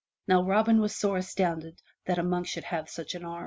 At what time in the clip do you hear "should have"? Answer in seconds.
2.47-2.89